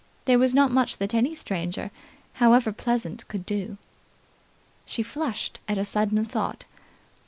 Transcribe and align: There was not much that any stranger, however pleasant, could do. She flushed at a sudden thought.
There 0.25 0.39
was 0.39 0.55
not 0.55 0.71
much 0.71 0.97
that 0.97 1.13
any 1.13 1.35
stranger, 1.35 1.91
however 2.41 2.71
pleasant, 2.73 3.27
could 3.27 3.45
do. 3.45 3.77
She 4.83 5.03
flushed 5.03 5.59
at 5.67 5.77
a 5.77 5.85
sudden 5.85 6.25
thought. 6.25 6.65